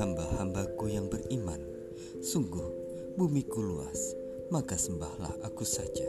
hamba-hambaku 0.00 0.88
yang 0.88 1.12
beriman, 1.12 1.60
sungguh 2.24 2.64
bumiku 3.20 3.60
luas, 3.60 4.16
maka 4.48 4.80
sembahlah 4.80 5.44
aku 5.44 5.60
saja. 5.68 6.08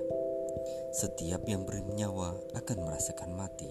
Setiap 0.95 1.43
yang 1.43 1.67
bernyawa 1.67 2.39
akan 2.55 2.87
merasakan 2.87 3.35
mati, 3.35 3.67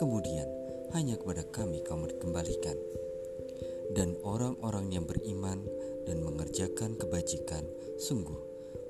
kemudian 0.00 0.48
hanya 0.96 1.20
kepada 1.20 1.44
kami 1.52 1.84
kamu 1.84 2.16
dikembalikan. 2.16 2.72
Dan 3.92 4.16
orang-orang 4.24 4.96
yang 4.96 5.04
beriman 5.04 5.60
dan 6.08 6.24
mengerjakan 6.24 6.96
kebajikan, 6.96 7.68
sungguh 8.00 8.40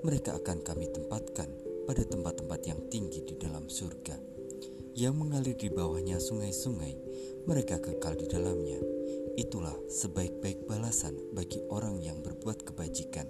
mereka 0.06 0.38
akan 0.38 0.62
kami 0.62 0.86
tempatkan 0.94 1.50
pada 1.90 2.06
tempat-tempat 2.06 2.60
yang 2.70 2.78
tinggi 2.86 3.26
di 3.26 3.34
dalam 3.42 3.66
surga, 3.66 4.14
yang 4.94 5.18
mengalir 5.18 5.58
di 5.58 5.66
bawahnya 5.66 6.22
sungai-sungai, 6.22 6.94
mereka 7.50 7.82
kekal 7.82 8.14
di 8.14 8.30
dalamnya 8.30 8.99
Itulah 9.38 9.74
sebaik-baik 9.86 10.66
balasan 10.66 11.14
bagi 11.34 11.62
orang 11.70 12.00
yang 12.02 12.22
berbuat 12.22 12.66
kebajikan, 12.66 13.26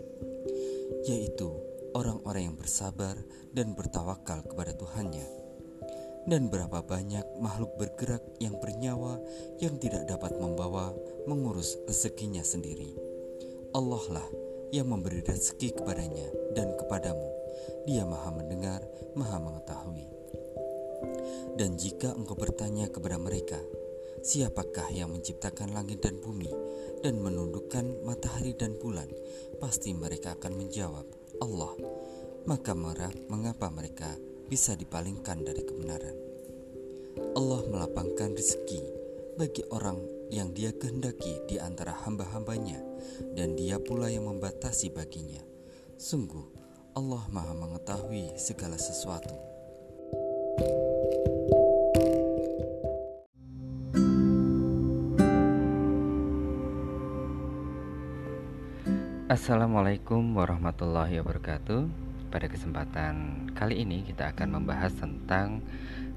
yaitu 1.05 1.51
orang-orang 1.93 2.53
yang 2.53 2.57
bersabar 2.57 3.17
dan 3.53 3.75
bertawakal 3.75 4.45
kepada 4.47 4.73
Tuhannya. 4.77 5.27
Dan 6.29 6.53
berapa 6.53 6.85
banyak 6.85 7.25
makhluk 7.41 7.81
bergerak 7.81 8.23
yang 8.39 8.55
bernyawa 8.61 9.17
yang 9.59 9.81
tidak 9.81 10.05
dapat 10.05 10.37
membawa 10.37 10.93
mengurus 11.25 11.81
rezekinya 11.89 12.45
sendiri. 12.45 12.93
Allah 13.73 14.05
lah 14.21 14.29
yang 14.71 14.87
memberi 14.93 15.25
rezeki 15.25 15.81
kepadanya 15.81 16.29
dan 16.55 16.77
kepadamu. 16.77 17.29
Dia 17.89 18.05
maha 18.07 18.31
mendengar, 18.31 18.85
maha 19.17 19.41
mengetahui. 19.41 20.07
Dan 21.57 21.77
jika 21.81 22.13
engkau 22.15 22.37
bertanya 22.37 22.89
kepada 22.89 23.17
mereka, 23.17 23.59
Siapakah 24.21 24.93
yang 24.93 25.17
menciptakan 25.17 25.73
langit 25.73 26.05
dan 26.05 26.21
bumi 26.21 26.53
dan 27.01 27.17
menundukkan 27.25 28.05
matahari 28.05 28.53
dan 28.53 28.77
bulan? 28.77 29.09
Pasti 29.57 29.97
mereka 29.97 30.37
akan 30.37 30.61
menjawab, 30.61 31.09
Allah. 31.41 31.73
Maka 32.45 32.77
mengapa 33.33 33.73
mereka 33.73 34.13
bisa 34.45 34.77
dipalingkan 34.77 35.41
dari 35.41 35.65
kebenaran? 35.65 36.13
Allah 37.33 37.65
melapangkan 37.65 38.37
rezeki 38.37 38.83
bagi 39.41 39.65
orang 39.73 39.97
yang 40.29 40.53
dia 40.53 40.77
kehendaki 40.77 41.41
di 41.49 41.57
antara 41.57 41.97
hamba-hambanya 42.05 42.77
dan 43.33 43.57
dia 43.57 43.81
pula 43.81 44.13
yang 44.13 44.29
membatasi 44.29 44.93
baginya. 44.93 45.41
Sungguh, 45.97 46.45
Allah 46.93 47.25
maha 47.33 47.57
mengetahui 47.57 48.37
segala 48.37 48.77
sesuatu. 48.77 49.33
Assalamualaikum 59.31 60.35
warahmatullahi 60.35 61.23
wabarakatuh. 61.23 61.87
Pada 62.35 62.51
kesempatan 62.51 63.47
kali 63.55 63.87
ini 63.87 64.03
kita 64.03 64.35
akan 64.35 64.59
membahas 64.59 64.91
tentang 64.99 65.63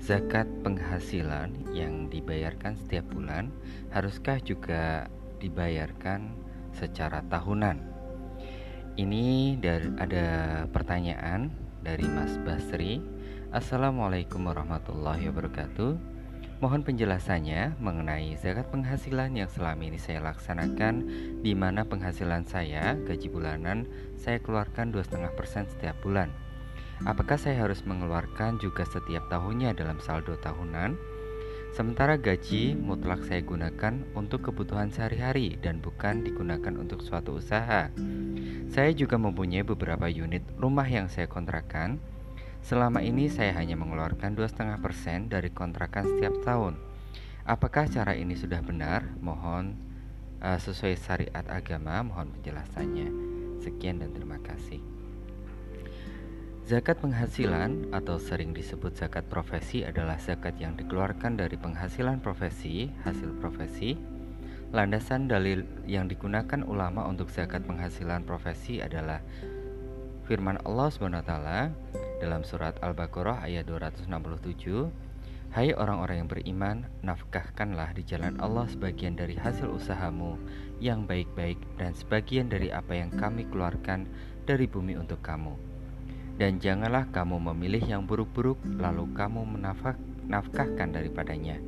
zakat 0.01 0.49
penghasilan 0.65 1.53
yang 1.77 2.09
dibayarkan 2.09 2.73
setiap 2.73 3.05
bulan 3.13 3.53
haruskah 3.93 4.41
juga 4.41 5.05
dibayarkan 5.37 6.33
secara 6.73 7.21
tahunan. 7.29 7.85
Ini 8.97 9.61
dari 9.61 9.93
ada 10.01 10.27
pertanyaan 10.73 11.53
dari 11.85 12.09
Mas 12.09 12.33
Basri. 12.41 12.97
Assalamualaikum 13.53 14.41
warahmatullahi 14.41 15.29
wabarakatuh. 15.29 16.12
Mohon 16.63 16.87
penjelasannya 16.87 17.75
mengenai 17.83 18.39
zakat 18.39 18.71
penghasilan 18.71 19.35
yang 19.35 19.51
selama 19.51 19.83
ini 19.83 19.99
saya 19.99 20.23
laksanakan 20.23 21.03
di 21.43 21.51
mana 21.51 21.83
penghasilan 21.83 22.47
saya, 22.47 22.95
gaji 23.03 23.27
bulanan, 23.27 23.83
saya 24.15 24.39
keluarkan 24.39 24.95
2,5% 24.95 25.75
setiap 25.75 25.99
bulan. 25.99 26.31
Apakah 27.03 27.35
saya 27.35 27.67
harus 27.67 27.83
mengeluarkan 27.83 28.63
juga 28.63 28.87
setiap 28.87 29.27
tahunnya 29.27 29.75
dalam 29.75 29.99
saldo 29.99 30.39
tahunan? 30.39 30.95
Sementara 31.75 32.15
gaji 32.15 32.79
mutlak 32.79 33.27
saya 33.27 33.43
gunakan 33.43 33.99
untuk 34.15 34.47
kebutuhan 34.47 34.87
sehari-hari 34.87 35.59
dan 35.59 35.83
bukan 35.83 36.23
digunakan 36.23 36.79
untuk 36.79 37.03
suatu 37.03 37.43
usaha. 37.43 37.91
Saya 38.71 38.91
juga 38.95 39.19
mempunyai 39.19 39.67
beberapa 39.67 40.07
unit 40.07 40.47
rumah 40.55 40.87
yang 40.87 41.11
saya 41.11 41.27
kontrakan 41.27 41.99
Selama 42.63 43.03
ini 43.03 43.27
saya 43.27 43.51
hanya 43.59 43.75
mengeluarkan 43.75 44.39
2,5% 44.39 45.27
dari 45.27 45.51
kontrakan 45.51 46.07
setiap 46.15 46.31
tahun. 46.47 46.79
Apakah 47.43 47.91
cara 47.91 48.15
ini 48.15 48.39
sudah 48.39 48.63
benar? 48.63 49.03
Mohon 49.19 49.75
uh, 50.39 50.55
sesuai 50.55 50.95
syariat 50.95 51.43
agama, 51.51 51.99
mohon 52.07 52.31
penjelasannya. 52.39 53.11
Sekian 53.59 53.99
dan 53.99 54.15
terima 54.15 54.39
kasih. 54.39 54.79
Zakat 56.63 57.03
penghasilan 57.03 57.91
atau 57.91 58.15
sering 58.15 58.55
disebut 58.55 58.95
zakat 58.95 59.27
profesi 59.27 59.83
adalah 59.83 60.15
zakat 60.15 60.55
yang 60.55 60.79
dikeluarkan 60.79 61.35
dari 61.35 61.59
penghasilan 61.59 62.23
profesi, 62.23 62.87
hasil 63.03 63.43
profesi. 63.43 63.99
Landasan 64.71 65.27
dalil 65.27 65.67
yang 65.83 66.07
digunakan 66.07 66.63
ulama 66.63 67.03
untuk 67.11 67.27
zakat 67.27 67.67
penghasilan 67.67 68.23
profesi 68.23 68.79
adalah 68.79 69.19
firman 70.23 70.55
Allah 70.63 70.87
SWT 70.87 71.33
dalam 72.23 72.41
surat 72.47 72.79
Al-Baqarah 72.79 73.43
ayat 73.43 73.67
267, 73.67 74.87
Hai 75.53 75.69
orang-orang 75.75 76.25
yang 76.25 76.29
beriman, 76.31 76.77
nafkahkanlah 77.05 77.93
di 77.93 78.01
jalan 78.07 78.39
Allah 78.41 78.65
sebagian 78.65 79.13
dari 79.13 79.37
hasil 79.37 79.69
usahamu 79.69 80.39
yang 80.81 81.05
baik-baik 81.05 81.61
dan 81.77 81.93
sebagian 81.93 82.49
dari 82.49 82.73
apa 82.73 82.97
yang 82.97 83.13
kami 83.13 83.45
keluarkan 83.45 84.09
dari 84.49 84.65
bumi 84.65 84.97
untuk 84.97 85.21
kamu. 85.21 85.53
Dan 86.41 86.57
janganlah 86.57 87.05
kamu 87.13 87.37
memilih 87.53 87.85
yang 87.85 88.09
buruk-buruk 88.09 88.57
lalu 88.81 89.05
kamu 89.13 89.45
menafkahkan 89.45 90.89
daripadanya. 90.89 91.61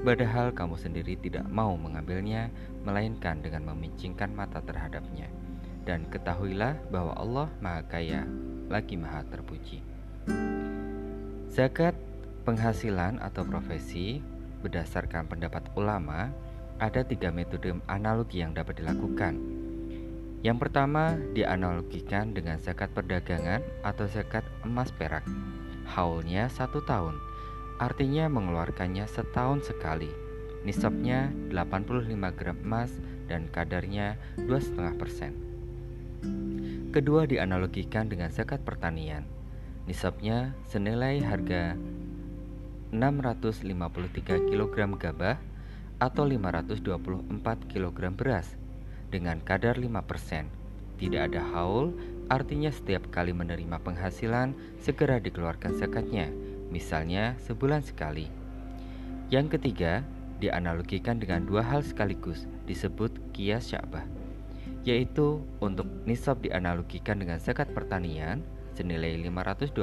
Padahal 0.00 0.56
kamu 0.56 0.80
sendiri 0.80 1.20
tidak 1.20 1.44
mau 1.52 1.76
mengambilnya, 1.76 2.48
melainkan 2.88 3.44
dengan 3.44 3.68
memincingkan 3.68 4.32
mata 4.32 4.64
terhadapnya. 4.64 5.28
Dan 5.86 6.10
ketahuilah 6.10 6.90
bahwa 6.90 7.14
Allah 7.14 7.48
Maha 7.62 7.86
Kaya, 7.86 8.26
lagi 8.66 8.98
Maha 8.98 9.22
Terpuji. 9.30 9.78
Zakat 11.46 11.94
penghasilan 12.42 13.22
atau 13.22 13.46
profesi 13.46 14.18
berdasarkan 14.66 15.30
pendapat 15.30 15.70
ulama 15.78 16.34
ada 16.82 17.06
tiga 17.06 17.30
metode 17.30 17.70
analogi 17.86 18.42
yang 18.42 18.50
dapat 18.50 18.82
dilakukan. 18.82 19.38
Yang 20.44 20.58
pertama 20.68 21.16
dianalogikan 21.32 22.34
dengan 22.34 22.60
zakat 22.60 22.92
perdagangan 22.92 23.62
atau 23.86 24.04
zakat 24.10 24.44
emas 24.66 24.92
perak. 24.92 25.24
Haulnya 25.86 26.50
satu 26.50 26.82
tahun, 26.82 27.16
artinya 27.78 28.26
mengeluarkannya 28.26 29.06
setahun 29.06 29.70
sekali. 29.70 30.10
Nisabnya 30.66 31.30
85 31.54 32.10
gram 32.34 32.58
emas 32.58 32.90
dan 33.30 33.46
kadarnya 33.54 34.18
2,5%. 34.50 35.55
Kedua 36.92 37.28
dianalogikan 37.28 38.08
dengan 38.08 38.32
zakat 38.32 38.64
pertanian 38.64 39.36
Nisabnya 39.86 40.50
senilai 40.66 41.22
harga 41.22 41.78
653 42.90 44.50
kg 44.50 44.76
gabah 44.98 45.38
atau 46.02 46.26
524 46.26 47.70
kg 47.70 47.98
beras 48.10 48.58
dengan 49.14 49.38
kadar 49.38 49.78
5%. 49.78 49.86
Tidak 50.98 51.22
ada 51.22 51.38
haul, 51.54 51.94
artinya 52.26 52.74
setiap 52.74 53.06
kali 53.14 53.30
menerima 53.30 53.78
penghasilan 53.78 54.58
segera 54.82 55.22
dikeluarkan 55.22 55.78
zakatnya, 55.78 56.34
misalnya 56.74 57.38
sebulan 57.46 57.86
sekali. 57.86 58.26
Yang 59.30 59.54
ketiga, 59.54 60.02
dianalogikan 60.42 61.22
dengan 61.22 61.46
dua 61.46 61.62
hal 61.62 61.86
sekaligus, 61.86 62.50
disebut 62.66 63.14
kias 63.30 63.70
sya'bah, 63.70 64.02
yaitu 64.86 65.42
untuk 65.58 65.90
nisab 66.06 66.38
dianalogikan 66.46 67.18
dengan 67.18 67.42
zakat 67.42 67.66
pertanian, 67.74 68.46
senilai 68.78 69.18
524 69.18 69.74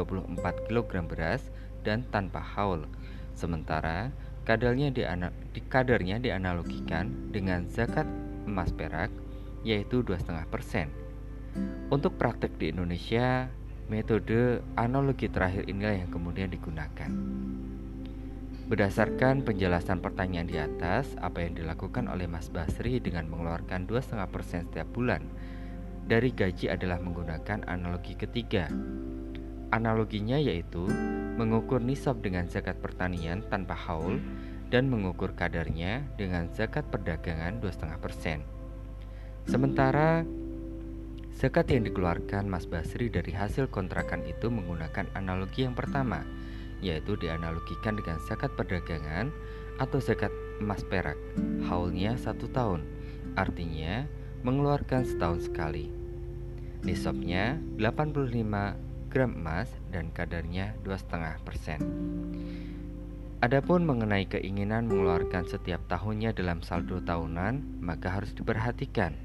kg 0.72 0.92
beras 1.04 1.52
dan 1.84 2.08
tanpa 2.08 2.40
haul. 2.40 2.88
Sementara 3.36 4.16
kadarnya, 4.48 4.96
diana 4.96 5.36
di 5.52 5.60
kadarnya 5.60 6.24
dianalogikan 6.24 7.12
dengan 7.36 7.68
zakat 7.68 8.08
emas 8.48 8.72
perak 8.72 9.12
yaitu 9.68 10.00
2,5%. 10.08 10.88
Untuk 11.92 12.16
praktek 12.16 12.56
di 12.56 12.72
Indonesia, 12.72 13.52
metode 13.92 14.64
analogi 14.80 15.28
terakhir 15.28 15.68
inilah 15.68 16.08
yang 16.08 16.10
kemudian 16.12 16.50
digunakan. 16.50 17.12
Berdasarkan 18.64 19.44
penjelasan 19.44 20.00
pertanyaan 20.00 20.48
di 20.48 20.56
atas, 20.56 21.20
apa 21.20 21.44
yang 21.44 21.52
dilakukan 21.60 22.08
oleh 22.08 22.32
Mas 22.32 22.48
Basri 22.48 23.04
dengan 23.04 23.28
mengeluarkan 23.28 23.84
2,5% 23.92 24.72
setiap 24.72 24.88
bulan 24.96 25.28
dari 26.08 26.32
gaji 26.32 26.72
adalah 26.72 27.00
menggunakan 27.04 27.68
analogi 27.68 28.16
ketiga. 28.16 28.72
Analoginya 29.76 30.40
yaitu 30.40 30.88
mengukur 31.36 31.84
nisab 31.84 32.24
dengan 32.24 32.48
zakat 32.48 32.80
pertanian 32.80 33.44
tanpa 33.52 33.76
haul 33.76 34.24
dan 34.72 34.88
mengukur 34.88 35.36
kadarnya 35.36 36.08
dengan 36.16 36.48
zakat 36.56 36.88
perdagangan 36.88 37.60
2,5%. 37.60 38.48
Sementara 39.44 40.24
zakat 41.36 41.68
yang 41.68 41.84
dikeluarkan 41.84 42.48
Mas 42.48 42.64
Basri 42.64 43.12
dari 43.12 43.36
hasil 43.36 43.68
kontrakan 43.68 44.24
itu 44.24 44.48
menggunakan 44.48 45.12
analogi 45.20 45.68
yang 45.68 45.76
pertama, 45.76 46.24
yaitu 46.84 47.16
dianalogikan 47.16 47.96
dengan 47.96 48.20
zakat 48.28 48.52
perdagangan 48.60 49.32
atau 49.80 50.04
zakat 50.04 50.30
emas 50.60 50.84
perak. 50.84 51.16
Haulnya 51.66 52.20
satu 52.20 52.52
tahun, 52.52 52.84
artinya 53.40 54.04
mengeluarkan 54.44 55.08
setahun 55.08 55.48
sekali. 55.48 55.88
Nisabnya 56.84 57.56
85 57.80 58.76
gram 59.08 59.32
emas 59.32 59.72
dan 59.88 60.12
kadarnya 60.12 60.76
2,5 60.84 61.48
persen. 61.48 61.80
Adapun 63.44 63.84
mengenai 63.84 64.28
keinginan 64.28 64.88
mengeluarkan 64.88 65.44
setiap 65.48 65.84
tahunnya 65.92 66.32
dalam 66.36 66.64
saldo 66.64 67.04
tahunan, 67.04 67.84
maka 67.84 68.20
harus 68.20 68.32
diperhatikan. 68.36 69.16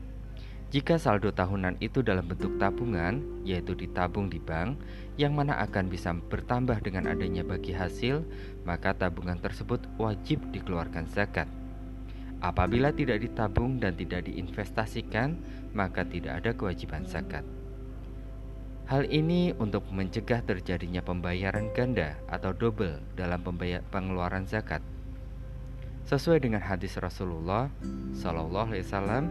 Jika 0.68 1.00
saldo 1.00 1.32
tahunan 1.32 1.80
itu 1.80 2.04
dalam 2.04 2.28
bentuk 2.28 2.60
tabungan, 2.60 3.24
yaitu 3.40 3.72
ditabung 3.72 4.28
di 4.28 4.36
bank, 4.36 4.76
yang 5.16 5.32
mana 5.32 5.56
akan 5.64 5.88
bisa 5.88 6.12
bertambah 6.12 6.84
dengan 6.84 7.08
adanya 7.08 7.40
bagi 7.40 7.72
hasil, 7.72 8.20
maka 8.68 8.92
tabungan 8.92 9.40
tersebut 9.40 9.80
wajib 9.96 10.44
dikeluarkan 10.52 11.08
zakat. 11.08 11.48
Apabila 12.44 12.92
tidak 12.92 13.24
ditabung 13.24 13.80
dan 13.80 13.96
tidak 13.96 14.28
diinvestasikan, 14.28 15.40
maka 15.72 16.04
tidak 16.04 16.44
ada 16.44 16.52
kewajiban 16.52 17.08
zakat. 17.08 17.48
Hal 18.92 19.08
ini 19.08 19.56
untuk 19.56 19.88
mencegah 19.88 20.44
terjadinya 20.44 21.00
pembayaran 21.00 21.72
ganda 21.72 22.20
atau 22.28 22.52
double 22.52 23.00
dalam 23.16 23.40
pengeluaran 23.88 24.44
zakat. 24.44 24.84
Sesuai 26.08 26.40
dengan 26.40 26.64
hadis 26.64 26.96
Rasulullah 26.96 27.68
Shallallahu 28.16 28.72
Alaihi 28.72 28.84
Wasallam, 28.88 29.24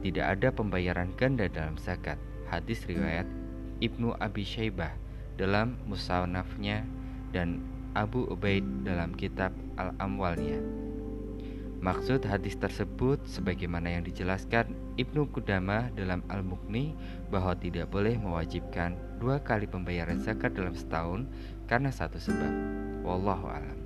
tidak 0.00 0.26
ada 0.38 0.48
pembayaran 0.52 1.12
ganda 1.16 1.46
dalam 1.48 1.76
zakat. 1.76 2.16
Hadis 2.48 2.82
riwayat 2.88 3.28
Ibnu 3.80 4.16
Abi 4.20 4.44
Syaibah 4.44 4.92
dalam 5.40 5.80
Musannafnya 5.88 6.84
dan 7.32 7.64
Abu 7.96 8.28
Ubaid 8.28 8.64
dalam 8.84 9.16
kitab 9.16 9.50
Al-Amwalnya. 9.80 10.60
Maksud 11.80 12.28
hadis 12.28 12.60
tersebut 12.60 13.24
sebagaimana 13.24 13.88
yang 13.88 14.04
dijelaskan 14.04 14.76
Ibnu 15.00 15.32
Qudamah 15.32 15.88
dalam 15.96 16.20
Al-Mughni 16.28 16.92
bahwa 17.32 17.56
tidak 17.56 17.88
boleh 17.88 18.20
mewajibkan 18.20 19.00
dua 19.16 19.40
kali 19.40 19.64
pembayaran 19.64 20.20
zakat 20.20 20.52
dalam 20.52 20.76
setahun 20.76 21.24
karena 21.64 21.88
satu 21.88 22.20
sebab. 22.20 22.52
Wallahu 23.00 23.48
alam. 23.48 23.79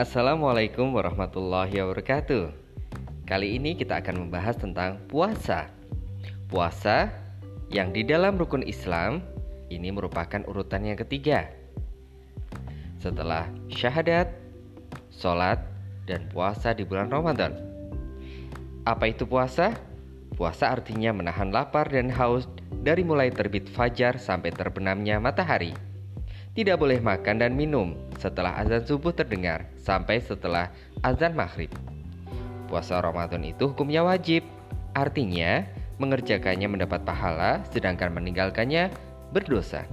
Assalamualaikum 0.00 0.96
warahmatullahi 0.96 1.76
wabarakatuh. 1.76 2.48
Kali 3.28 3.60
ini 3.60 3.76
kita 3.76 4.00
akan 4.00 4.24
membahas 4.24 4.56
tentang 4.56 4.96
puasa. 5.04 5.68
Puasa 6.48 7.12
yang 7.68 7.92
di 7.92 8.00
dalam 8.00 8.40
rukun 8.40 8.64
Islam 8.64 9.20
ini 9.68 9.92
merupakan 9.92 10.40
urutan 10.48 10.88
yang 10.88 10.96
ketiga. 10.96 11.52
Setelah 12.96 13.52
syahadat, 13.68 14.32
sholat, 15.12 15.60
dan 16.08 16.32
puasa 16.32 16.72
di 16.72 16.88
bulan 16.88 17.12
Ramadan. 17.12 17.60
Apa 18.88 19.12
itu 19.12 19.28
puasa? 19.28 19.76
Puasa 20.32 20.72
artinya 20.72 21.12
menahan 21.12 21.52
lapar 21.52 21.92
dan 21.92 22.08
haus 22.08 22.48
dari 22.72 23.04
mulai 23.04 23.28
terbit 23.28 23.68
fajar 23.68 24.16
sampai 24.16 24.48
terbenamnya 24.48 25.20
matahari. 25.20 25.89
Tidak 26.50 26.74
boleh 26.74 26.98
makan 26.98 27.38
dan 27.38 27.54
minum 27.54 27.94
setelah 28.18 28.58
azan 28.58 28.82
subuh 28.82 29.14
terdengar 29.14 29.70
sampai 29.78 30.18
setelah 30.18 30.66
azan 31.06 31.38
maghrib. 31.38 31.70
Puasa 32.66 32.98
Ramadan 32.98 33.46
itu 33.46 33.70
hukumnya 33.70 34.02
wajib, 34.02 34.42
artinya 34.98 35.62
mengerjakannya 36.02 36.66
mendapat 36.66 37.06
pahala, 37.06 37.62
sedangkan 37.70 38.10
meninggalkannya 38.10 38.90
berdosa. 39.30 39.86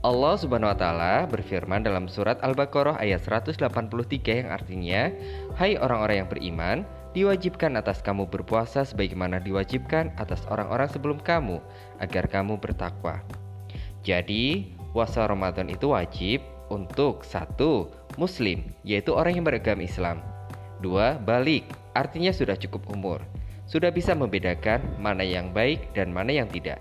Allah 0.00 0.38
Subhanahu 0.38 0.70
wa 0.70 0.78
taala 0.78 1.14
berfirman 1.26 1.82
dalam 1.82 2.06
surat 2.06 2.38
Al-Baqarah 2.38 3.02
ayat 3.02 3.18
183 3.18 4.46
yang 4.46 4.48
artinya, 4.48 5.10
"Hai 5.58 5.74
orang-orang 5.74 6.24
yang 6.24 6.30
beriman, 6.30 6.76
diwajibkan 7.12 7.74
atas 7.74 8.00
kamu 8.00 8.30
berpuasa 8.30 8.86
sebagaimana 8.86 9.42
diwajibkan 9.42 10.14
atas 10.16 10.46
orang-orang 10.48 10.86
sebelum 10.88 11.18
kamu 11.20 11.58
agar 11.98 12.30
kamu 12.30 12.62
bertakwa." 12.62 13.18
Jadi, 14.06 14.77
puasa 14.92 15.24
Ramadan 15.24 15.68
itu 15.72 15.92
wajib 15.92 16.44
untuk 16.72 17.24
satu 17.24 17.88
muslim, 18.20 18.64
yaitu 18.84 19.14
orang 19.16 19.40
yang 19.40 19.46
beragama 19.46 19.84
Islam. 19.84 20.20
Dua, 20.78 21.18
balik, 21.18 21.66
artinya 21.96 22.30
sudah 22.30 22.54
cukup 22.54 22.86
umur 22.92 23.24
sudah 23.68 23.92
bisa 23.92 24.16
membedakan 24.16 24.80
mana 24.96 25.20
yang 25.20 25.52
baik 25.52 25.92
dan 25.92 26.08
mana 26.08 26.32
yang 26.32 26.48
tidak. 26.48 26.80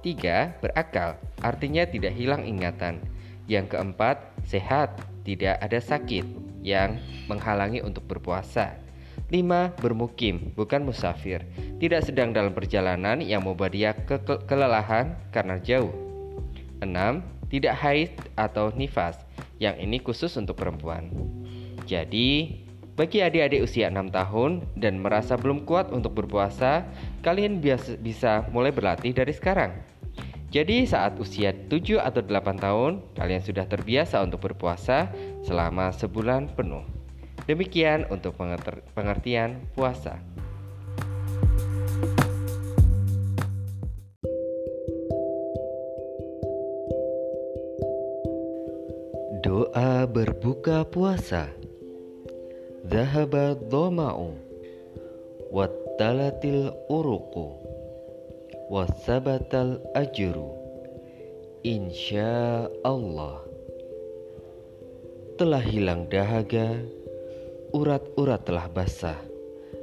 Tiga, 0.00 0.56
berakal, 0.64 1.20
artinya 1.44 1.84
tidak 1.84 2.16
hilang 2.16 2.42
ingatan. 2.48 3.04
Yang 3.46 3.76
keempat, 3.76 4.16
sehat, 4.48 4.96
tidak 5.28 5.60
ada 5.60 5.78
sakit 5.78 6.24
yang 6.64 6.98
menghalangi 7.28 7.84
untuk 7.84 8.08
berpuasa. 8.08 8.80
Lima, 9.28 9.74
bermukim, 9.76 10.56
bukan 10.56 10.88
musafir, 10.88 11.44
tidak 11.82 12.06
sedang 12.06 12.32
dalam 12.32 12.54
perjalanan 12.56 13.20
yang 13.20 13.44
membuat 13.44 13.74
dia 13.76 13.92
ke 13.92 14.16
kelelahan 14.48 15.18
karena 15.34 15.60
jauh. 15.60 16.05
Enam, 16.82 17.24
tidak 17.48 17.78
haid 17.78 18.10
atau 18.34 18.74
nifas, 18.74 19.22
yang 19.62 19.78
ini 19.78 20.02
khusus 20.02 20.34
untuk 20.36 20.58
perempuan. 20.58 21.08
Jadi, 21.86 22.60
bagi 22.96 23.20
adik-adik 23.20 23.60
usia 23.60 23.92
6 23.92 24.08
tahun 24.08 24.64
dan 24.80 24.96
merasa 24.98 25.36
belum 25.36 25.68
kuat 25.68 25.92
untuk 25.92 26.16
berpuasa, 26.16 26.88
kalian 27.20 27.60
biasa, 27.60 28.00
bisa 28.00 28.48
mulai 28.50 28.72
berlatih 28.72 29.12
dari 29.12 29.36
sekarang. 29.36 29.76
Jadi 30.48 30.88
saat 30.88 31.20
usia 31.20 31.52
7 31.52 32.00
atau 32.00 32.24
8 32.24 32.56
tahun, 32.56 33.04
kalian 33.18 33.42
sudah 33.44 33.68
terbiasa 33.68 34.24
untuk 34.24 34.40
berpuasa 34.40 35.12
selama 35.44 35.92
sebulan 35.92 36.56
penuh. 36.56 36.86
Demikian 37.44 38.08
untuk 38.08 38.40
pengertian 38.96 39.60
puasa. 39.76 40.16
Doa 49.76 50.08
berbuka 50.08 50.88
puasa. 50.88 51.52
Zahaba 52.88 53.52
dhama'u 53.52 54.32
Wattalatil 55.52 56.72
uruqu 56.88 57.60
Wasabatal 58.72 59.84
ajru 59.92 60.48
Insya 61.60 62.72
Allah 62.88 63.44
Telah 65.36 65.60
hilang 65.60 66.08
dahaga 66.08 66.80
Urat-urat 67.76 68.48
telah 68.48 68.72
basah 68.72 69.20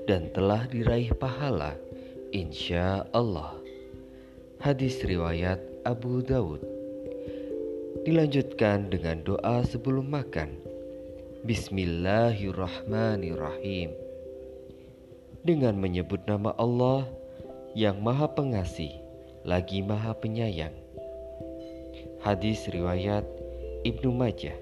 Dan 0.09 0.33
telah 0.33 0.65
diraih 0.73 1.13
pahala 1.13 1.77
Insya 2.33 3.05
Allah 3.13 3.61
Hadis 4.57 5.05
riwayat 5.05 5.61
Abu 5.85 6.25
Dawud 6.25 6.82
Dilanjutkan 8.01 8.89
dengan 8.89 9.21
doa 9.21 9.61
sebelum 9.61 10.09
makan 10.09 10.57
Bismillahirrahmanirrahim. 11.45 13.93
Dengan 15.45 15.77
menyebut 15.77 16.25
nama 16.25 16.57
Allah 16.57 17.05
yang 17.77 18.01
Maha 18.01 18.25
Pengasih 18.33 18.97
lagi 19.45 19.85
Maha 19.85 20.17
Penyayang. 20.17 20.73
Hadis 22.25 22.65
riwayat 22.73 23.29
Ibnu 23.85 24.09
Majah. 24.09 24.57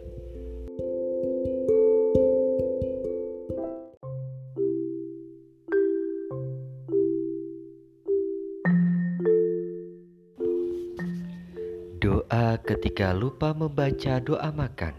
Ketika 12.82 13.14
lupa 13.14 13.54
membaca 13.54 14.18
doa 14.18 14.50
makan. 14.50 14.98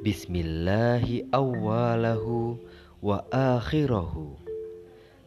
Bismillahi 0.00 1.28
awalahu 1.28 2.56
wa 3.04 3.20
akhirahu. 3.28 4.32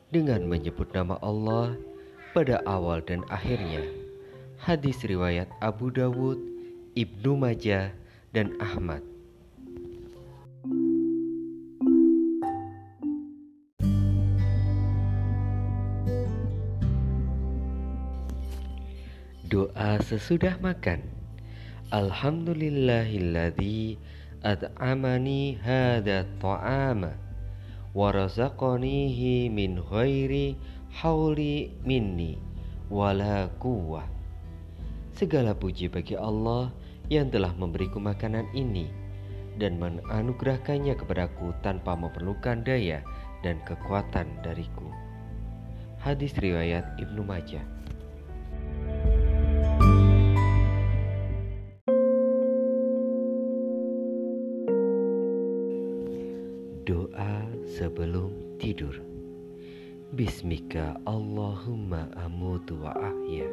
Dengan 0.09 0.49
menyebut 0.49 0.89
nama 0.97 1.21
Allah 1.21 1.77
pada 2.33 2.57
awal 2.65 3.05
dan 3.05 3.21
akhirnya. 3.29 3.85
Hadis 4.57 5.05
riwayat 5.05 5.45
Abu 5.61 5.93
Dawud, 5.93 6.41
Ibnu 6.97 7.37
Majah, 7.37 7.93
dan 8.33 8.57
Ahmad 8.57 9.05
sesudah 20.11 20.59
makan. 20.59 20.99
Alhamdulillahilladzi 21.87 23.95
at'amani 24.43 25.55
hada 25.63 26.27
ta'ama 26.35 27.15
wa 27.95 28.11
razaqanihi 28.11 29.47
min 29.47 29.79
ghairi 29.79 30.59
hauli 30.99 31.71
minni 31.87 32.35
wala 32.91 33.47
quwwah. 33.63 34.03
Segala 35.15 35.55
puji 35.55 35.87
bagi 35.87 36.19
Allah 36.19 36.75
yang 37.07 37.31
telah 37.31 37.55
memberiku 37.55 38.03
makanan 38.03 38.51
ini 38.51 38.91
dan 39.63 39.79
menganugerahkannya 39.79 40.99
kepadaku 40.99 41.55
tanpa 41.63 41.95
memerlukan 41.95 42.67
daya 42.67 42.99
dan 43.47 43.63
kekuatan 43.63 44.27
dariku. 44.43 44.91
Hadis 46.03 46.35
riwayat 46.35 46.99
Ibnu 46.99 47.23
Majah. 47.23 47.70
Sebelum 57.81 58.61
tidur. 58.61 58.93
Bismika 60.13 61.01
Allahumma 61.09 62.13
amutu 62.13 62.77
wa 62.77 62.93
ahya. 62.93 63.49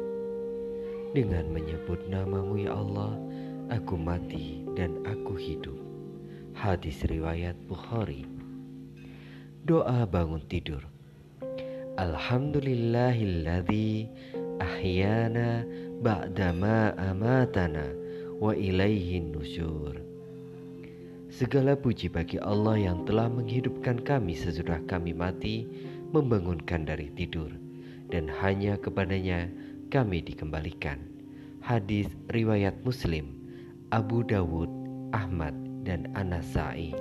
Dengan 1.17 1.49
menyebut 1.49 2.05
namamu 2.05 2.61
ya 2.61 2.77
Allah 2.77 3.17
Aku 3.69 4.01
mati 4.01 4.65
dan 4.73 4.97
aku 5.05 5.37
hidup. 5.37 5.77
Hadis 6.57 7.05
riwayat 7.05 7.53
Bukhari. 7.69 8.25
Doa 9.61 10.09
bangun 10.09 10.41
tidur. 10.49 10.81
Alhamdulillahilladzi 11.97 14.09
ahyana 14.57 15.61
ba'dama 16.01 16.97
amatana 16.97 17.93
wa 18.41 18.57
ilaihin 18.57 19.37
nusyur 19.37 20.08
Segala 21.29 21.77
puji 21.77 22.09
bagi 22.09 22.41
Allah 22.41 22.89
yang 22.89 23.05
telah 23.05 23.29
menghidupkan 23.29 24.01
kami 24.01 24.33
sesudah 24.33 24.81
kami 24.89 25.13
mati, 25.13 25.69
membangunkan 26.09 26.89
dari 26.89 27.13
tidur, 27.13 27.53
dan 28.09 28.25
hanya 28.41 28.81
kepadanya 28.81 29.45
kami 29.93 30.25
dikembalikan. 30.25 30.97
Hadis 31.61 32.09
riwayat 32.33 32.81
Muslim, 32.81 33.29
Abu 33.93 34.25
Dawud, 34.25 34.73
Ahmad, 35.13 35.53
dan 35.85 36.09
Anasai. 36.17 36.97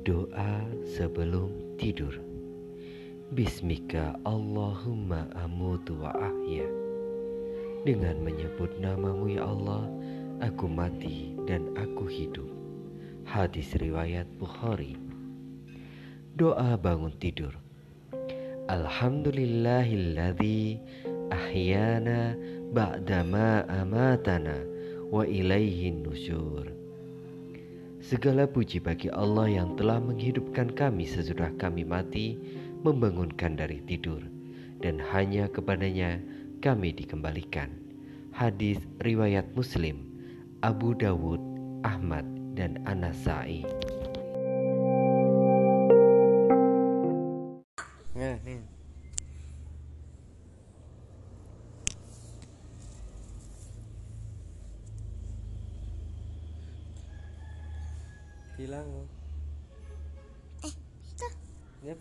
Doa 0.00 0.64
sebelum 0.96 1.76
tidur. 1.76 2.35
Bismika 3.26 4.14
Allahumma 4.22 5.26
amutu 5.34 5.98
wa 5.98 6.14
ahya. 6.14 6.62
Dengan 7.82 8.22
menyebut 8.22 8.78
namamu 8.78 9.34
ya 9.34 9.42
Allah 9.42 9.90
Aku 10.46 10.70
mati 10.70 11.34
dan 11.42 11.74
aku 11.74 12.06
hidup. 12.06 12.46
Hadis 13.26 13.74
riwayat 13.82 14.30
Bukhari. 14.38 14.94
Doa 16.38 16.78
bangun 16.78 17.18
tidur. 17.18 17.50
Alhamdulillahilladzi 18.70 20.78
ahyana 21.32 22.36
ba'dama 22.70 23.66
amatana 23.66 24.62
wa 25.10 25.26
ilaihin 25.26 26.06
nusyur. 26.06 26.76
Segala 28.06 28.46
puji 28.46 28.78
bagi 28.78 29.10
Allah 29.10 29.50
yang 29.50 29.74
telah 29.74 29.98
menghidupkan 29.98 30.70
kami 30.78 31.10
sesudah 31.10 31.50
kami 31.58 31.82
mati 31.82 32.38
membangunkan 32.84 33.56
dari 33.56 33.80
tidur, 33.84 34.20
dan 34.84 35.00
hanya 35.12 35.48
kepadanya 35.48 36.20
kami 36.60 36.92
dikembalikan. 36.92 37.72
Hadis 38.36 38.82
riwayat 39.00 39.48
Muslim, 39.56 40.04
Abu 40.60 40.92
Dawud, 40.92 41.40
Ahmad, 41.86 42.28
dan 42.52 42.80
Anasai. 42.84 43.64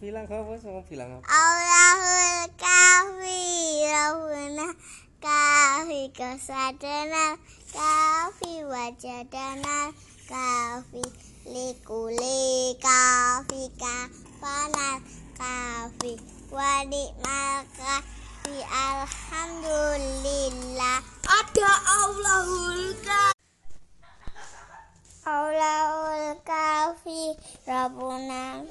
Bilang 0.06 0.30
kau 0.30 0.46
bos 0.46 0.62
mau 0.70 0.86
bilang 0.86 1.18
apa? 1.18 1.26
Allahul 1.26 2.46
kafi 2.62 3.90
Rabbuna 3.90 4.70
kafi 5.18 6.14
kesadana 6.14 7.42
kafi 7.74 8.62
wajadana 8.70 9.90
kafi 10.30 11.02
likuli 11.50 12.78
kafi 12.78 13.74
kafanal 13.82 15.02
kafi 15.34 16.22
wadi 16.54 17.10
maka 17.26 18.06
fi 18.46 18.62
alhamdulillah. 18.62 21.02
Ada 21.26 21.72
Allahul 21.82 22.94
kafi. 23.02 23.42
Allahul 25.26 26.38
kafi 26.46 27.34
Rabbuna 27.66 28.62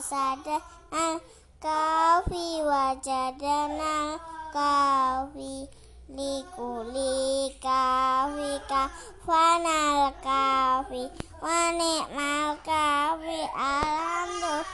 kosada 0.00 0.56
al-kafi 0.92 2.62
wajadana 2.64 4.16
kafi 4.52 5.68
likuli 6.08 7.52
kafi 7.62 8.60
kafanal 8.68 10.12
kafi 10.24 11.02
wa 11.44 11.72
ni'mal 11.76 12.56
kafi 12.64 13.40
alhamdulillah 13.52 14.64